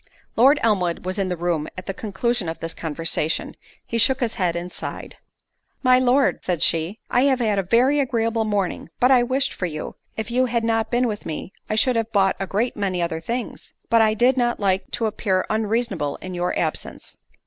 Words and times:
Lord 0.35 0.59
Elmwood 0.63 1.05
was 1.05 1.19
in 1.19 1.29
the 1.29 1.37
room 1.37 1.67
at 1.77 1.85
the 1.85 1.93
conclusion 1.93 2.49
of 2.49 2.57
this 2.57 2.73
conversation——he 2.73 3.99
shook 3.99 4.19
his 4.19 4.33
head 4.33 4.55
and 4.55 4.71
sighed. 4.71 5.17
"My 5.83 5.99
Lord," 5.99 6.43
said 6.43 6.63
she, 6.63 6.97
"I 7.11 7.25
have 7.25 7.37
had 7.39 7.59
a 7.59 7.61
very 7.61 7.99
agreeable 7.99 8.43
morning; 8.43 8.89
but 8.99 9.11
I 9.11 9.21
wished 9.21 9.53
for 9.53 9.67
you—if 9.67 10.31
you 10.31 10.47
had 10.47 10.65
been 10.89 11.07
with 11.07 11.27
me, 11.27 11.53
I 11.69 11.75
should 11.75 11.97
have 11.97 12.11
bought 12.11 12.35
a 12.39 12.47
great 12.47 12.75
many 12.75 12.99
other 12.99 13.21
things; 13.21 13.75
but 13.91 14.01
I 14.01 14.15
did 14.15 14.37
not 14.37 14.59
like 14.59 14.89
to 14.93 15.05
appear 15.05 15.45
unreasonable 15.51 16.15
in 16.15 16.33
your 16.33 16.57
absence." 16.57 17.15